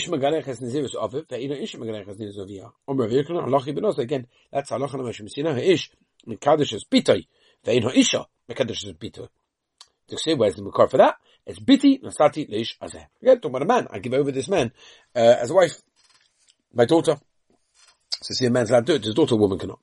that's 4.52 4.70
halacha 4.70 4.94
l'moshe 4.94 5.22
messina. 5.22 5.54
Ha'ish 5.54 5.90
mekadosh 6.26 6.74
es 6.74 6.84
pitay 6.84 7.26
Vein 7.64 7.82
ha'isha, 7.82 8.26
mekadosh 8.48 8.84
bito. 8.98 9.28
To 10.08 10.18
say 10.18 10.34
where's 10.34 10.54
the 10.56 10.62
makar 10.62 10.88
for 10.88 10.96
that? 10.98 11.16
It's 11.46 11.58
biti 11.58 12.02
nasati 12.02 12.48
leish 12.50 12.78
azeh. 12.80 13.06
Again, 13.22 13.40
talking 13.40 13.50
about 13.50 13.62
a 13.62 13.66
man. 13.66 13.88
I 13.90 13.98
give 13.98 14.14
over 14.14 14.32
this 14.32 14.48
man 14.48 14.72
uh, 15.14 15.18
as 15.18 15.50
a 15.50 15.54
wife, 15.54 15.80
my 16.72 16.84
daughter. 16.84 17.18
So 18.20 18.34
see 18.34 18.46
a 18.46 18.50
man's 18.50 18.70
allowed 18.70 18.86
to 18.86 18.92
do 18.92 18.96
it, 18.96 19.04
his 19.04 19.14
daughter, 19.14 19.34
a 19.34 19.38
woman 19.38 19.58
cannot. 19.58 19.80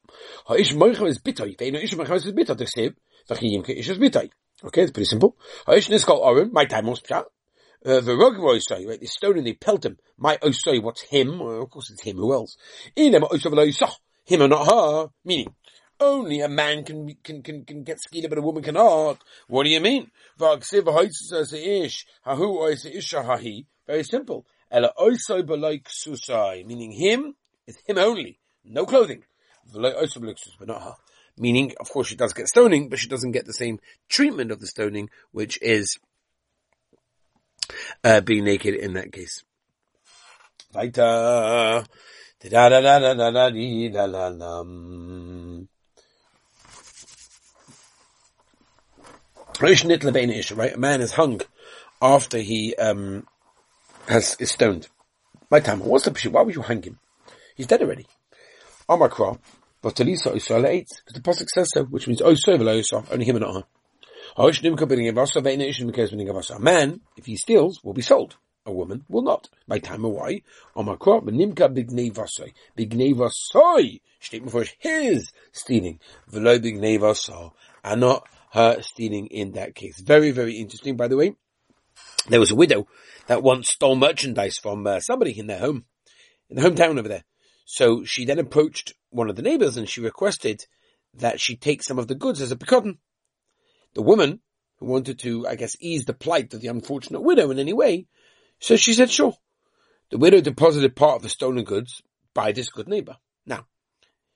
Ha'ish 0.48 0.74
moicha 0.74 1.08
is 1.08 1.20
bitay. 1.20 1.58
Vein 1.58 1.76
ha'isha 1.76 1.96
moicha 1.96 2.16
is 2.16 2.26
bitay. 2.32 2.58
To 2.58 2.68
say, 2.68 2.92
v'chiyim 3.30 3.66
ke'ish 3.66 3.90
is 3.90 3.98
bitay. 3.98 4.30
Okay, 4.64 4.82
it's 4.82 4.92
pretty 4.92 5.06
simple. 5.06 5.38
Ha'ish 5.68 5.90
niskal 5.90 6.26
aron, 6.26 6.52
my 6.52 6.66
time 6.66 6.88
was 6.88 7.02
pshat. 7.02 7.26
Uh, 7.86 8.02
the 8.02 8.16
rug 8.16 8.36
say, 8.64 8.86
right? 8.86 9.00
They 9.00 9.06
stone 9.06 9.38
and 9.38 9.46
they 9.46 9.54
pelt 9.54 9.86
him. 9.86 9.98
My 10.18 10.40
say, 10.52 10.80
what's 10.80 11.04
him? 11.04 11.38
Well, 11.38 11.62
of 11.62 11.70
course 11.70 11.92
it's 11.92 12.02
him. 12.02 12.18
Who 12.18 12.34
else? 12.34 12.58
Him 12.96 14.42
or 14.42 14.48
not 14.48 14.66
her. 14.68 15.10
Meaning, 15.24 15.54
only 16.00 16.42
a 16.42 16.50
man 16.50 16.84
can 16.84 17.16
can 17.24 17.44
can, 17.44 17.64
can 17.64 17.84
get 17.84 18.00
skila, 18.00 18.28
but 18.28 18.40
a 18.40 18.42
woman 18.42 18.64
cannot. 18.64 19.24
What 19.48 19.66
do 19.66 19.70
you 19.70 19.80
mean? 19.80 20.10
Very 23.88 24.04
simple. 24.04 24.46
Meaning 26.66 26.92
him 26.92 27.36
is 27.68 27.78
him 27.86 27.98
only. 28.00 28.40
No 28.64 28.86
clothing. 28.86 29.24
But 29.72 30.68
not 30.68 30.82
her. 30.82 30.96
Meaning, 31.38 31.74
of 31.80 31.90
course, 31.90 32.08
she 32.08 32.16
does 32.16 32.34
get 32.34 32.48
stoning, 32.48 32.90
but 32.90 32.98
she 32.98 33.10
doesn't 33.10 33.34
get 33.34 33.46
the 33.46 33.54
same 33.54 33.80
treatment 34.10 34.52
of 34.52 34.60
the 34.60 34.68
stoning, 34.68 35.10
which 35.32 35.62
is 35.62 36.00
uh, 38.04 38.22
being 38.22 38.44
naked 38.44 38.76
in 38.76 38.94
that 38.94 39.12
case. 39.12 39.44
Right, 50.56 50.74
a 50.74 50.78
man 50.78 51.02
is 51.02 51.12
hung 51.12 51.42
after 52.02 52.38
he 52.38 52.76
um, 52.76 53.26
has 54.08 54.36
is 54.40 54.52
stoned. 54.52 54.90
My 55.50 55.60
time. 55.60 55.80
What's 55.80 56.06
the 56.06 56.12
picture? 56.12 56.30
Why 56.30 56.42
would 56.42 56.56
you 56.56 56.62
hang 56.62 56.84
him? 56.84 57.00
He's 57.56 57.68
dead 57.68 57.82
already. 57.82 58.08
Amakra, 58.90 59.40
but 59.82 59.96
Talisa 59.96 60.36
Israel 60.36 60.68
eight 60.68 60.90
because 61.06 61.14
the 61.14 61.22
pasuk 61.22 61.48
says 61.50 61.70
so, 61.74 61.86
which 61.86 62.08
means 62.08 62.22
oh, 62.22 62.36
so 62.36 62.54
only 63.12 63.26
him 63.26 63.38
and 63.38 63.46
not 63.46 63.54
her. 63.54 63.64
A 64.38 64.52
man, 66.60 67.02
if 67.16 67.26
he 67.26 67.38
steals, 67.38 67.82
will 67.84 67.94
be 67.94 68.02
sold. 68.02 68.36
A 68.66 68.72
woman 68.74 69.06
will 69.08 69.22
not. 69.22 69.48
By 69.68 69.80
time 69.80 70.04
away, 70.04 70.44
Omakra, 70.76 71.24
Benimka 71.24 71.74
Bignei 71.74 72.12
Vasoi. 72.12 72.52
Bignei 72.78 73.14
Vasoi! 73.14 74.02
Steht 74.20 74.44
before 74.44 74.66
his 74.80 75.32
stealing. 75.54 76.00
Velo 76.28 76.60
Bignei 76.60 77.00
Vaso. 77.00 77.54
And 77.84 78.02
not 78.02 78.28
her 78.52 78.82
stealing 78.82 79.28
in 79.28 79.54
that 79.54 79.74
case. 79.74 80.02
Very, 80.02 80.32
very 80.32 80.58
interesting, 80.58 80.98
by 80.98 81.08
the 81.08 81.16
way. 81.16 81.36
There 82.28 82.40
was 82.40 82.52
a 82.52 82.56
widow 82.56 82.88
that 83.28 83.44
once 83.44 83.70
stole 83.70 83.96
merchandise 83.96 84.58
from 84.58 84.86
uh, 84.86 85.00
somebody 85.00 85.38
in 85.40 85.48
their 85.48 85.60
home, 85.60 85.86
in 86.50 86.58
the 86.58 86.64
hometown 86.64 87.00
over 87.00 87.08
there. 87.08 87.24
So 87.66 88.04
she 88.04 88.26
then 88.26 88.40
approached 88.40 88.96
one 89.12 89.30
of 89.30 89.38
the 89.38 89.44
neighbors 89.44 89.78
and 89.78 89.88
she 89.88 90.02
requested 90.02 90.66
that 91.14 91.40
she 91.40 91.56
take 91.56 91.84
some 91.84 92.00
of 92.00 92.08
the 92.08 92.16
goods 92.16 92.42
as 92.42 92.52
a 92.52 92.58
pecodon 92.58 92.98
the 93.96 94.02
woman 94.02 94.42
who 94.78 94.86
wanted 94.86 95.20
to, 95.20 95.48
I 95.48 95.56
guess, 95.56 95.76
ease 95.80 96.06
the 96.06 96.14
plight 96.14 96.54
of 96.54 96.62
the 96.62 96.68
unfortunate 96.68 97.22
widow 97.22 97.50
in 97.50 97.58
any 97.58 97.74
way. 97.74 98.06
So 98.60 98.76
she 98.76 98.94
said, 98.94 99.10
sure. 99.10 99.36
The 100.12 100.18
widow 100.20 100.42
deposited 100.42 100.96
part 100.96 101.16
of 101.16 101.22
the 101.24 101.30
stolen 101.30 101.64
goods 101.64 102.04
by 102.34 102.52
this 102.52 102.70
good 102.70 102.88
neighbor. 102.88 103.18
Now, 103.46 103.66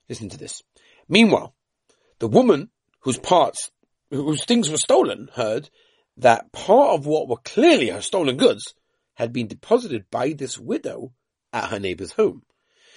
listen 0.08 0.30
to 0.30 0.38
this. 0.38 0.64
Meanwhile, 1.08 1.54
the 2.20 2.28
woman 2.28 2.70
whose 3.02 3.20
parts, 3.20 3.72
whose 4.10 4.46
things 4.46 4.70
were 4.70 4.78
stolen, 4.78 5.30
heard 5.34 5.70
that 6.18 6.52
part 6.52 6.98
of 6.98 7.06
what 7.06 7.28
were 7.28 7.38
clearly 7.38 7.90
her 7.90 8.02
stolen 8.02 8.38
goods 8.38 8.74
had 9.14 9.32
been 9.32 9.48
deposited 9.48 10.06
by 10.10 10.34
this 10.34 10.58
widow 10.58 11.14
at 11.54 11.70
her 11.70 11.80
neighbor's 11.80 12.14
home. 12.14 12.44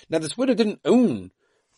Now, 0.08 0.18
this 0.18 0.36
widow 0.36 0.54
didn't 0.54 0.80
own 0.84 1.30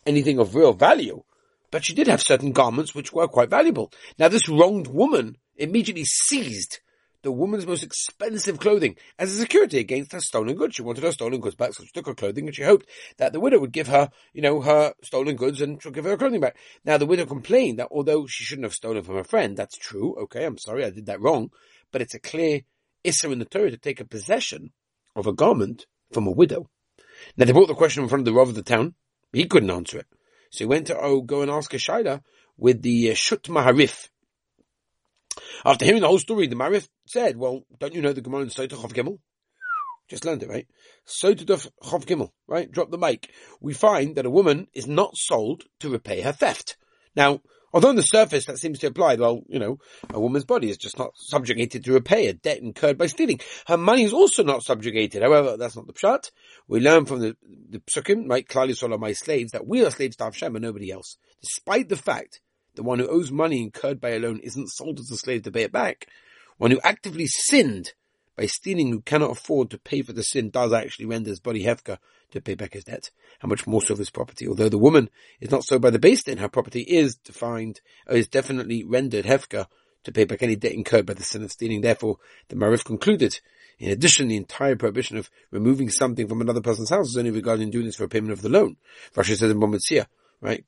anything 0.05 0.39
of 0.39 0.55
real 0.55 0.73
value, 0.73 1.23
but 1.71 1.85
she 1.85 1.93
did 1.93 2.07
have 2.07 2.21
certain 2.21 2.51
garments 2.51 2.93
which 2.93 3.13
were 3.13 3.27
quite 3.27 3.49
valuable. 3.49 3.91
Now 4.17 4.27
this 4.27 4.49
wronged 4.49 4.87
woman 4.87 5.37
immediately 5.55 6.05
seized 6.05 6.79
the 7.25 7.31
woman's 7.31 7.65
most 7.65 7.83
expensive 7.83 8.59
clothing 8.59 8.95
as 9.17 9.33
a 9.33 9.37
security 9.37 9.79
against 9.79 10.11
her 10.11 10.19
stolen 10.19 10.55
goods. 10.55 10.75
She 10.75 10.83
wanted 10.83 11.03
her 11.03 11.11
stolen 11.11 11.41
goods 11.41 11.55
back, 11.55 11.73
so 11.73 11.83
she 11.83 11.89
took 11.91 12.05
her 12.05 12.13
clothing 12.13 12.45
and 12.45 12.55
she 12.55 12.61
hoped 12.61 12.87
that 13.17 13.33
the 13.33 13.39
widow 13.39 13.57
would 13.57 13.71
give 13.71 13.87
her, 13.87 14.11
you 14.31 14.43
know, 14.43 14.61
her 14.61 14.93
stolen 15.03 15.35
goods 15.35 15.59
and 15.59 15.81
she'll 15.81 15.91
give 15.91 16.03
her, 16.03 16.11
her 16.11 16.17
clothing 16.17 16.39
back. 16.39 16.55
Now 16.85 16.97
the 16.97 17.07
widow 17.07 17.25
complained 17.25 17.79
that 17.79 17.87
although 17.89 18.27
she 18.27 18.43
shouldn't 18.43 18.65
have 18.65 18.73
stolen 18.73 19.03
from 19.03 19.15
her 19.15 19.23
friend, 19.23 19.57
that's 19.57 19.75
true. 19.75 20.15
Okay, 20.23 20.45
I'm 20.45 20.59
sorry, 20.59 20.85
I 20.85 20.91
did 20.91 21.07
that 21.07 21.19
wrong, 21.19 21.49
but 21.91 22.01
it's 22.03 22.13
a 22.13 22.19
clear 22.19 22.61
issa 23.03 23.31
in 23.31 23.39
the 23.39 23.45
Torah 23.45 23.71
to 23.71 23.77
take 23.77 23.99
a 23.99 24.05
possession 24.05 24.71
of 25.15 25.25
a 25.25 25.33
garment 25.33 25.87
from 26.13 26.27
a 26.27 26.31
widow. 26.31 26.69
Now 27.37 27.45
they 27.45 27.53
brought 27.53 27.69
the 27.69 27.73
question 27.73 28.03
in 28.03 28.09
front 28.09 28.21
of 28.21 28.25
the 28.25 28.37
Rav 28.37 28.49
of 28.49 28.55
the 28.55 28.61
town. 28.61 28.93
He 29.33 29.45
couldn't 29.45 29.71
answer 29.71 29.97
it. 29.97 30.05
So 30.55 30.63
he 30.63 30.67
went 30.67 30.87
to 30.87 30.97
oh, 30.97 31.21
go 31.21 31.41
and 31.41 31.51
ask 31.51 31.73
a 31.73 31.77
Shaila 31.77 32.21
with 32.57 32.81
the 32.81 33.11
uh, 33.11 33.13
Shut 33.13 33.49
Maharif. 33.49 34.09
After 35.65 35.83
hearing 35.83 35.99
the 35.99 36.07
whole 36.07 36.19
story, 36.19 36.47
the 36.47 36.55
Maharif 36.55 36.87
said, 37.05 37.35
well, 37.35 37.63
don't 37.77 37.93
you 37.93 38.01
know 38.01 38.13
the 38.13 38.21
Gemara 38.21 38.43
in 38.43 38.49
Sotah 38.49 38.69
Chav 38.69 38.93
Gimel? 38.93 39.19
Just 40.09 40.23
learned 40.23 40.43
it, 40.43 40.49
right? 40.49 40.65
Sotah 41.05 41.69
Chav 41.83 42.05
Gimel, 42.05 42.29
right? 42.47 42.71
Drop 42.71 42.89
the 42.89 42.97
mic. 42.97 43.31
We 43.59 43.73
find 43.73 44.15
that 44.15 44.25
a 44.25 44.29
woman 44.29 44.67
is 44.73 44.87
not 44.87 45.17
sold 45.17 45.63
to 45.81 45.89
repay 45.89 46.21
her 46.21 46.31
theft. 46.31 46.77
Now, 47.17 47.41
Although 47.75 47.89
on 47.89 47.97
the 47.97 48.03
surface 48.03 48.45
that 48.45 48.57
seems 48.57 48.79
to 48.79 48.87
apply, 48.87 49.15
well, 49.15 49.43
you 49.49 49.59
know, 49.59 49.79
a 50.09 50.17
woman's 50.17 50.45
body 50.45 50.69
is 50.69 50.77
just 50.77 50.97
not 50.97 51.11
subjugated 51.17 51.83
to 51.83 51.91
repay 51.91 52.27
a 52.27 52.33
debt 52.33 52.59
incurred 52.59 52.97
by 52.97 53.07
stealing. 53.07 53.41
Her 53.67 53.75
money 53.75 54.03
is 54.03 54.13
also 54.13 54.45
not 54.45 54.63
subjugated. 54.63 55.21
However, 55.21 55.57
that's 55.57 55.75
not 55.75 55.85
the 55.85 55.91
pshat. 55.91 56.31
We 56.69 56.79
learn 56.79 57.03
from 57.03 57.19
the, 57.19 57.35
the 57.69 57.79
psukim, 57.79 58.29
right, 58.29 58.47
klali 58.47 58.97
my 58.97 59.11
slaves, 59.11 59.51
that 59.51 59.67
we 59.67 59.83
are 59.83 59.91
slaves 59.91 60.15
to 60.15 60.23
Hashem 60.23 60.55
and 60.55 60.63
nobody 60.63 60.89
else. 60.89 61.17
Despite 61.41 61.89
the 61.89 61.97
fact 61.97 62.39
the 62.75 62.83
one 62.83 62.99
who 62.99 63.07
owes 63.07 63.29
money 63.29 63.61
incurred 63.61 63.99
by 63.99 64.11
a 64.11 64.19
loan 64.19 64.39
isn't 64.39 64.69
sold 64.69 65.01
as 65.01 65.11
a 65.11 65.17
slave 65.17 65.43
to 65.43 65.51
pay 65.51 65.63
it 65.63 65.73
back, 65.73 66.07
one 66.57 66.71
who 66.71 66.79
actively 66.81 67.27
sinned 67.27 67.91
by 68.35 68.45
stealing 68.45 68.91
who 68.91 69.01
cannot 69.01 69.31
afford 69.31 69.69
to 69.69 69.77
pay 69.77 70.01
for 70.01 70.13
the 70.13 70.23
sin 70.23 70.49
does 70.49 70.73
actually 70.73 71.05
render 71.05 71.29
his 71.29 71.39
body 71.39 71.63
hefka 71.63 71.97
to 72.31 72.41
pay 72.41 72.55
back 72.55 72.73
his 72.73 72.83
debt. 72.83 73.11
How 73.39 73.47
much 73.47 73.65
more 73.65 73.81
so 73.81 73.93
of 73.93 73.99
his 73.99 74.09
property? 74.09 74.47
Although 74.47 74.69
the 74.69 74.77
woman 74.77 75.09
is 75.39 75.51
not 75.51 75.63
so 75.63 75.79
by 75.79 75.89
the 75.89 75.99
base 75.99 76.23
din, 76.23 76.37
her 76.37 76.49
property 76.49 76.81
is 76.81 77.15
defined, 77.15 77.81
or 78.07 78.15
is 78.15 78.27
definitely 78.27 78.83
rendered 78.83 79.25
hefka 79.25 79.67
to 80.03 80.11
pay 80.11 80.25
back 80.25 80.43
any 80.43 80.55
debt 80.55 80.73
incurred 80.73 81.05
by 81.05 81.13
the 81.13 81.23
sin 81.23 81.43
of 81.43 81.51
stealing. 81.51 81.81
Therefore, 81.81 82.17
the 82.49 82.55
Marif 82.55 82.85
concluded, 82.85 83.39
in 83.79 83.89
addition, 83.91 84.27
the 84.27 84.37
entire 84.37 84.75
prohibition 84.75 85.17
of 85.17 85.29
removing 85.51 85.89
something 85.89 86.27
from 86.27 86.41
another 86.41 86.61
person's 86.61 86.89
house 86.89 87.09
is 87.09 87.17
only 87.17 87.31
regarding 87.31 87.71
doing 87.71 87.85
this 87.85 87.95
for 87.95 88.07
payment 88.07 88.33
of 88.33 88.41
the 88.41 88.49
loan. 88.49 88.77
Rashi 89.15 89.35
says 89.35 89.51
in 89.51 89.59
Bometzia, 89.59 90.05
right? 90.41 90.63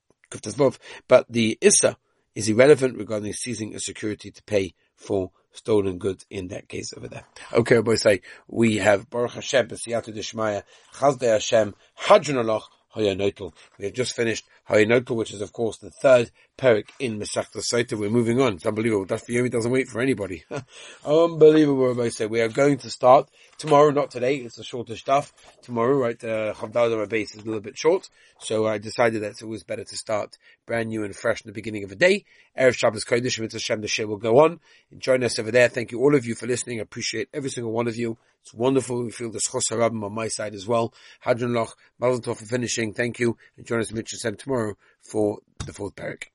But 1.07 1.25
the 1.29 1.57
Issa 1.61 1.97
is 2.35 2.49
irrelevant 2.49 2.97
regarding 2.97 3.33
seizing 3.33 3.73
a 3.73 3.79
security 3.79 4.29
to 4.31 4.43
pay 4.43 4.73
for 4.97 5.31
stolen 5.53 5.97
goods 5.97 6.25
in 6.29 6.49
that 6.49 6.67
case 6.67 6.93
over 6.95 7.07
there. 7.07 7.25
Okay, 7.53 7.79
boy, 7.81 7.95
say 7.95 8.21
we 8.47 8.77
have 8.77 9.09
Baruch 9.09 9.31
Hashem, 9.31 9.67
B'siyatu 9.67 10.15
Dishmaya, 10.15 10.63
Chazdei 10.93 11.31
Hashem, 11.31 11.75
Hadron 11.95 12.37
Allah, 12.37 12.61
Hayanotel. 12.95 13.53
We 13.77 13.85
have 13.85 13.93
just 13.93 14.15
finished 14.15 14.45
Hayanotel, 14.69 15.15
which 15.15 15.33
is 15.33 15.41
of 15.41 15.53
course 15.53 15.77
the 15.77 15.91
third 15.91 16.31
Perik 16.57 16.89
in 16.99 17.19
Masechta 17.19 17.57
Sota. 17.57 17.97
We're 17.97 18.09
moving 18.09 18.41
on. 18.41 18.55
It's 18.55 18.65
unbelievable. 18.65 19.05
Daf 19.05 19.27
Yomi 19.29 19.51
doesn't 19.51 19.71
wait 19.71 19.87
for 19.87 20.01
anybody. 20.01 20.43
unbelievable, 21.05 22.09
say. 22.09 22.25
We 22.25 22.41
are 22.41 22.49
going 22.49 22.79
to 22.79 22.89
start 22.89 23.29
tomorrow, 23.59 23.91
not 23.91 24.09
today. 24.09 24.37
It's 24.37 24.57
a 24.57 24.63
shorter 24.63 24.95
stuff. 24.95 25.31
Tomorrow, 25.61 25.97
right, 25.97 26.23
uh, 26.23 26.55
Chavdal 26.55 27.07
base 27.07 27.35
is 27.35 27.43
a 27.43 27.45
little 27.45 27.61
bit 27.61 27.77
short. 27.77 28.09
So 28.39 28.65
I 28.65 28.79
decided 28.79 29.21
that 29.21 29.39
it 29.39 29.45
was 29.45 29.63
better 29.63 29.83
to 29.83 29.95
start 29.95 30.37
brand 30.65 30.89
new 30.89 31.03
and 31.03 31.15
fresh 31.15 31.41
in 31.41 31.47
the 31.47 31.53
beginning 31.53 31.83
of 31.83 31.89
the 31.89 31.95
day. 31.95 32.25
Erev 32.57 32.75
Shabbos 32.75 33.05
Kodesh, 33.05 33.39
Mitzvah 33.39 33.59
Shem, 33.59 33.81
the 33.81 34.05
will 34.05 34.17
go 34.17 34.39
on. 34.39 34.59
Join 34.97 35.23
us 35.23 35.37
over 35.37 35.51
there. 35.51 35.69
Thank 35.69 35.91
you 35.91 35.99
all 35.99 36.15
of 36.15 36.25
you 36.25 36.33
for 36.33 36.47
listening. 36.47 36.79
I 36.79 36.81
appreciate 36.83 37.29
every 37.35 37.51
single 37.51 37.71
one 37.71 37.87
of 37.87 37.97
you. 37.97 38.17
It's 38.41 38.53
wonderful. 38.53 39.03
We 39.03 39.11
feel 39.11 39.31
the 39.31 39.39
Schos 39.39 39.71
Harabim 39.71 40.03
on 40.03 40.13
my 40.13 40.27
side 40.27 40.55
as 40.55 40.65
well. 40.65 40.93
Hadron 41.19 41.53
Loch, 41.53 41.75
Mazel 41.99 42.21
Tov 42.21 42.37
for 42.37 42.45
finishing. 42.45 42.93
Thank 42.93 43.19
you. 43.19 43.37
And 43.57 43.65
join 43.67 43.79
us 43.79 43.91
in 43.91 44.03
Shem 44.05 44.37
tomorrow 44.37 44.75
for 45.01 45.39
the 45.65 45.73
fourth 45.73 45.95
parak. 45.95 46.27